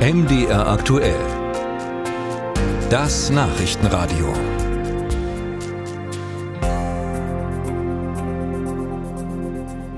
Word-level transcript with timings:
MDR 0.00 0.66
aktuell. 0.66 1.20
Das 2.88 3.28
Nachrichtenradio. 3.28 4.32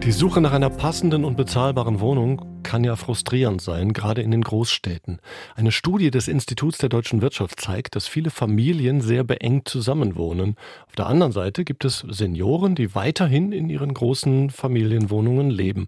Die 0.03 0.11
Suche 0.11 0.41
nach 0.41 0.51
einer 0.51 0.71
passenden 0.71 1.25
und 1.25 1.37
bezahlbaren 1.37 2.01
Wohnung 2.01 2.52
kann 2.73 2.85
ja 2.85 2.97
frustrierend 2.97 3.61
sein, 3.61 3.93
gerade 3.93 4.23
in 4.23 4.31
den 4.31 4.41
Großstädten. 4.41 5.21
Eine 5.55 5.73
Studie 5.73 6.11
des 6.11 6.27
Instituts 6.27 6.79
der 6.79 6.89
deutschen 6.89 7.21
Wirtschaft 7.21 7.61
zeigt, 7.61 7.97
dass 7.97 8.09
viele 8.09 8.31
Familien 8.31 9.03
sehr 9.03 9.25
beengt 9.25 9.69
zusammenwohnen. 9.69 10.57
Auf 10.87 10.97
der 10.97 11.07
anderen 11.07 11.33
Seite 11.33 11.67
gibt 11.67 11.85
es 11.85 11.99
Senioren, 12.09 12.75
die 12.75 12.95
weiterhin 12.95 13.53
in 13.53 13.69
ihren 13.69 13.93
großen 13.93 14.49
Familienwohnungen 14.49 15.51
leben. 15.51 15.87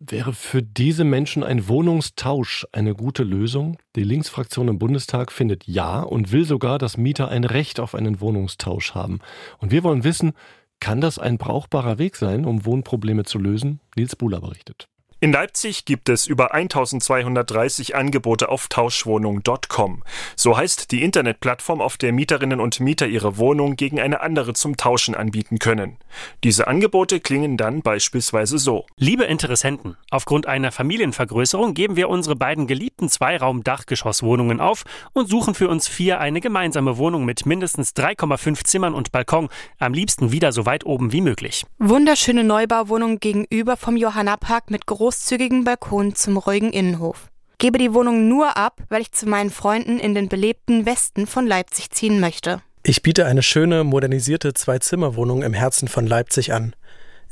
Wäre 0.00 0.32
für 0.32 0.62
diese 0.62 1.04
Menschen 1.04 1.44
ein 1.44 1.68
Wohnungstausch 1.68 2.66
eine 2.72 2.94
gute 2.94 3.22
Lösung? 3.22 3.76
Die 3.94 4.02
Linksfraktion 4.02 4.68
im 4.68 4.78
Bundestag 4.78 5.30
findet 5.30 5.66
ja 5.66 6.00
und 6.00 6.32
will 6.32 6.46
sogar, 6.46 6.78
dass 6.78 6.96
Mieter 6.96 7.28
ein 7.28 7.44
Recht 7.44 7.80
auf 7.80 7.94
einen 7.94 8.22
Wohnungstausch 8.22 8.94
haben. 8.94 9.18
Und 9.58 9.72
wir 9.72 9.82
wollen 9.82 10.04
wissen, 10.04 10.32
kann 10.80 11.02
das 11.02 11.18
ein 11.18 11.36
brauchbarer 11.36 11.98
Weg 11.98 12.16
sein, 12.16 12.46
um 12.46 12.64
Wohnprobleme 12.64 13.24
zu 13.24 13.38
lösen? 13.38 13.80
Nils 13.94 14.16
Buhler 14.16 14.40
berichtet. 14.40 14.88
In 15.24 15.32
Leipzig 15.32 15.86
gibt 15.86 16.10
es 16.10 16.26
über 16.26 16.52
1230 16.52 17.96
Angebote 17.96 18.50
auf 18.50 18.68
Tauschwohnung.com. 18.68 20.02
So 20.36 20.58
heißt 20.58 20.90
die 20.90 21.02
Internetplattform, 21.02 21.80
auf 21.80 21.96
der 21.96 22.12
Mieterinnen 22.12 22.60
und 22.60 22.78
Mieter 22.78 23.06
ihre 23.06 23.38
Wohnung 23.38 23.76
gegen 23.76 23.98
eine 23.98 24.20
andere 24.20 24.52
zum 24.52 24.76
Tauschen 24.76 25.14
anbieten 25.14 25.58
können. 25.58 25.96
Diese 26.44 26.66
Angebote 26.66 27.20
klingen 27.20 27.56
dann 27.56 27.80
beispielsweise 27.80 28.58
so. 28.58 28.84
Liebe 28.98 29.24
Interessenten, 29.24 29.96
aufgrund 30.10 30.46
einer 30.46 30.72
Familienvergrößerung 30.72 31.72
geben 31.72 31.96
wir 31.96 32.10
unsere 32.10 32.36
beiden 32.36 32.66
geliebten 32.66 33.08
Zweiraum-Dachgeschosswohnungen 33.08 34.60
auf 34.60 34.84
und 35.14 35.30
suchen 35.30 35.54
für 35.54 35.68
uns 35.68 35.88
vier 35.88 36.20
eine 36.20 36.42
gemeinsame 36.42 36.98
Wohnung 36.98 37.24
mit 37.24 37.46
mindestens 37.46 37.92
3,5 37.96 38.64
Zimmern 38.64 38.92
und 38.92 39.10
Balkon, 39.10 39.48
am 39.78 39.94
liebsten 39.94 40.32
wieder 40.32 40.52
so 40.52 40.66
weit 40.66 40.84
oben 40.84 41.12
wie 41.12 41.22
möglich. 41.22 41.64
Wunderschöne 41.78 42.44
Neubauwohnung 42.44 43.20
gegenüber 43.20 43.78
vom 43.78 43.96
Johanna-Park 43.96 44.70
mit 44.70 44.84
großen 44.84 45.13
großzügigen 45.14 45.62
Balkon 45.62 46.16
zum 46.16 46.36
ruhigen 46.36 46.72
Innenhof. 46.72 47.30
Gebe 47.58 47.78
die 47.78 47.94
Wohnung 47.94 48.26
nur 48.26 48.56
ab, 48.56 48.80
weil 48.88 49.00
ich 49.00 49.12
zu 49.12 49.28
meinen 49.28 49.50
Freunden 49.50 50.00
in 50.00 50.12
den 50.12 50.28
belebten 50.28 50.86
Westen 50.86 51.28
von 51.28 51.46
Leipzig 51.46 51.90
ziehen 51.90 52.18
möchte. 52.18 52.60
Ich 52.82 53.00
biete 53.00 53.24
eine 53.24 53.44
schöne, 53.44 53.84
modernisierte 53.84 54.54
Zwei-Zimmer-Wohnung 54.54 55.44
im 55.44 55.54
Herzen 55.54 55.86
von 55.86 56.08
Leipzig 56.08 56.52
an. 56.52 56.74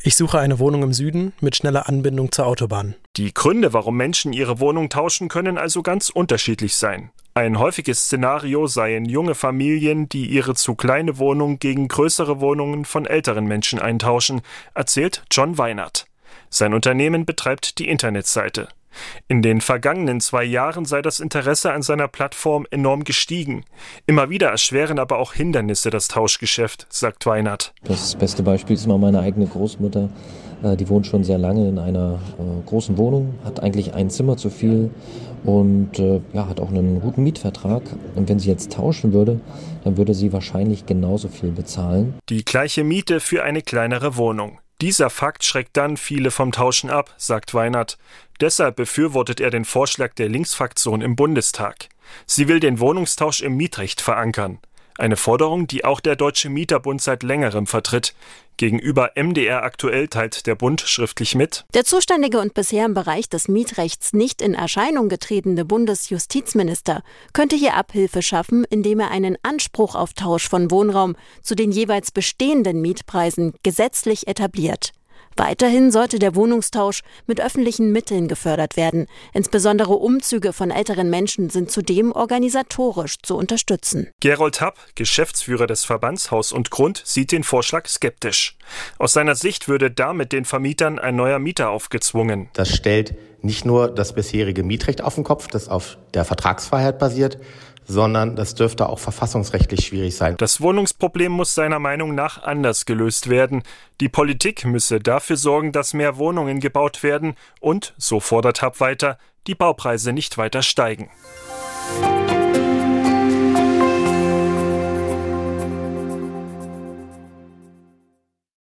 Ich 0.00 0.14
suche 0.14 0.38
eine 0.38 0.60
Wohnung 0.60 0.84
im 0.84 0.92
Süden 0.92 1.32
mit 1.40 1.56
schneller 1.56 1.88
Anbindung 1.88 2.30
zur 2.30 2.46
Autobahn. 2.46 2.94
Die 3.16 3.34
Gründe, 3.34 3.72
warum 3.72 3.96
Menschen 3.96 4.32
ihre 4.32 4.60
Wohnung 4.60 4.88
tauschen, 4.88 5.28
können 5.28 5.58
also 5.58 5.82
ganz 5.82 6.08
unterschiedlich 6.08 6.76
sein. 6.76 7.10
Ein 7.34 7.58
häufiges 7.58 8.04
Szenario 8.04 8.68
seien 8.68 9.06
junge 9.06 9.34
Familien, 9.34 10.08
die 10.08 10.26
ihre 10.26 10.54
zu 10.54 10.76
kleine 10.76 11.18
Wohnung 11.18 11.58
gegen 11.58 11.88
größere 11.88 12.40
Wohnungen 12.40 12.84
von 12.84 13.06
älteren 13.06 13.46
Menschen 13.46 13.80
eintauschen, 13.80 14.42
erzählt 14.72 15.24
John 15.32 15.58
Weinert. 15.58 16.06
Sein 16.54 16.74
Unternehmen 16.74 17.24
betreibt 17.24 17.78
die 17.78 17.88
Internetseite. 17.88 18.68
In 19.26 19.40
den 19.40 19.62
vergangenen 19.62 20.20
zwei 20.20 20.44
Jahren 20.44 20.84
sei 20.84 21.00
das 21.00 21.18
Interesse 21.18 21.72
an 21.72 21.80
seiner 21.80 22.08
Plattform 22.08 22.66
enorm 22.70 23.04
gestiegen. 23.04 23.64
Immer 24.04 24.28
wieder 24.28 24.48
erschweren 24.48 24.98
aber 24.98 25.18
auch 25.18 25.32
Hindernisse 25.32 25.88
das 25.88 26.08
Tauschgeschäft, 26.08 26.86
sagt 26.90 27.24
Weinert. 27.24 27.72
Das 27.84 28.16
beste 28.16 28.42
Beispiel 28.42 28.76
ist 28.76 28.86
mal 28.86 28.98
meine 28.98 29.20
eigene 29.20 29.46
Großmutter. 29.46 30.10
Äh, 30.62 30.76
die 30.76 30.90
wohnt 30.90 31.06
schon 31.06 31.24
sehr 31.24 31.38
lange 31.38 31.66
in 31.66 31.78
einer 31.78 32.18
äh, 32.38 32.68
großen 32.68 32.98
Wohnung, 32.98 33.34
hat 33.44 33.60
eigentlich 33.60 33.94
ein 33.94 34.10
Zimmer 34.10 34.36
zu 34.36 34.50
viel 34.50 34.90
und 35.44 35.98
äh, 35.98 36.20
ja, 36.34 36.48
hat 36.48 36.60
auch 36.60 36.68
einen 36.68 37.00
guten 37.00 37.22
Mietvertrag. 37.22 37.82
Und 38.14 38.28
wenn 38.28 38.38
sie 38.38 38.50
jetzt 38.50 38.72
tauschen 38.72 39.14
würde, 39.14 39.40
dann 39.84 39.96
würde 39.96 40.12
sie 40.12 40.34
wahrscheinlich 40.34 40.84
genauso 40.84 41.28
viel 41.28 41.50
bezahlen. 41.50 42.12
Die 42.28 42.44
gleiche 42.44 42.84
Miete 42.84 43.20
für 43.20 43.42
eine 43.42 43.62
kleinere 43.62 44.18
Wohnung. 44.18 44.58
Dieser 44.82 45.10
Fakt 45.10 45.44
schreckt 45.44 45.76
dann 45.76 45.96
viele 45.96 46.32
vom 46.32 46.50
Tauschen 46.50 46.90
ab, 46.90 47.14
sagt 47.16 47.54
Weinert. 47.54 47.98
Deshalb 48.40 48.74
befürwortet 48.74 49.38
er 49.38 49.50
den 49.50 49.64
Vorschlag 49.64 50.14
der 50.14 50.28
Linksfraktion 50.28 51.02
im 51.02 51.14
Bundestag. 51.14 51.88
Sie 52.26 52.48
will 52.48 52.58
den 52.58 52.80
Wohnungstausch 52.80 53.42
im 53.42 53.56
Mietrecht 53.56 54.00
verankern. 54.00 54.58
Eine 55.02 55.16
Forderung, 55.16 55.66
die 55.66 55.84
auch 55.84 55.98
der 55.98 56.14
Deutsche 56.14 56.48
Mieterbund 56.48 57.02
seit 57.02 57.24
längerem 57.24 57.66
vertritt. 57.66 58.14
Gegenüber 58.56 59.10
MDR 59.16 59.64
aktuell 59.64 60.06
teilt 60.06 60.46
der 60.46 60.54
Bund 60.54 60.80
schriftlich 60.80 61.34
mit. 61.34 61.64
Der 61.74 61.84
zuständige 61.84 62.38
und 62.38 62.54
bisher 62.54 62.86
im 62.86 62.94
Bereich 62.94 63.28
des 63.28 63.48
Mietrechts 63.48 64.12
nicht 64.12 64.40
in 64.40 64.54
Erscheinung 64.54 65.08
getretene 65.08 65.64
Bundesjustizminister 65.64 67.02
könnte 67.32 67.56
hier 67.56 67.74
Abhilfe 67.74 68.22
schaffen, 68.22 68.62
indem 68.70 69.00
er 69.00 69.10
einen 69.10 69.36
Anspruch 69.42 69.96
auf 69.96 70.12
Tausch 70.12 70.48
von 70.48 70.70
Wohnraum 70.70 71.16
zu 71.42 71.56
den 71.56 71.72
jeweils 71.72 72.12
bestehenden 72.12 72.80
Mietpreisen 72.80 73.54
gesetzlich 73.64 74.28
etabliert. 74.28 74.92
Weiterhin 75.36 75.90
sollte 75.90 76.18
der 76.18 76.34
Wohnungstausch 76.34 77.00
mit 77.26 77.40
öffentlichen 77.40 77.92
Mitteln 77.92 78.28
gefördert 78.28 78.76
werden. 78.76 79.06
Insbesondere 79.32 79.94
Umzüge 79.94 80.52
von 80.52 80.70
älteren 80.70 81.10
Menschen 81.10 81.50
sind 81.50 81.70
zudem 81.70 82.12
organisatorisch 82.12 83.16
zu 83.22 83.36
unterstützen. 83.36 84.10
Gerold 84.20 84.60
Happ, 84.60 84.78
Geschäftsführer 84.94 85.66
des 85.66 85.84
Verbands 85.84 86.30
Haus 86.30 86.52
und 86.52 86.70
Grund, 86.70 87.02
sieht 87.04 87.32
den 87.32 87.44
Vorschlag 87.44 87.86
skeptisch. 87.88 88.56
Aus 88.98 89.12
seiner 89.12 89.34
Sicht 89.34 89.68
würde 89.68 89.90
damit 89.90 90.32
den 90.32 90.44
Vermietern 90.44 90.98
ein 90.98 91.16
neuer 91.16 91.38
Mieter 91.38 91.70
aufgezwungen. 91.70 92.48
Das 92.52 92.68
stellt 92.68 93.14
nicht 93.42 93.64
nur 93.64 93.88
das 93.88 94.14
bisherige 94.14 94.62
Mietrecht 94.62 95.02
auf 95.02 95.16
den 95.16 95.24
Kopf, 95.24 95.48
das 95.48 95.68
auf 95.68 95.98
der 96.14 96.24
Vertragsfreiheit 96.24 96.98
basiert, 96.98 97.38
sondern 97.86 98.36
das 98.36 98.54
dürfte 98.54 98.88
auch 98.88 98.98
verfassungsrechtlich 98.98 99.86
schwierig 99.86 100.16
sein. 100.16 100.36
Das 100.38 100.60
Wohnungsproblem 100.60 101.32
muss 101.32 101.54
seiner 101.54 101.78
Meinung 101.78 102.14
nach 102.14 102.42
anders 102.42 102.86
gelöst 102.86 103.28
werden. 103.28 103.62
Die 104.00 104.08
Politik 104.08 104.64
müsse 104.64 105.00
dafür 105.00 105.36
sorgen, 105.36 105.72
dass 105.72 105.94
mehr 105.94 106.16
Wohnungen 106.16 106.60
gebaut 106.60 107.02
werden 107.02 107.34
und, 107.60 107.94
so 107.98 108.20
fordert 108.20 108.62
Hab 108.62 108.80
weiter, 108.80 109.18
die 109.46 109.54
Baupreise 109.54 110.12
nicht 110.12 110.38
weiter 110.38 110.62
steigen. 110.62 111.10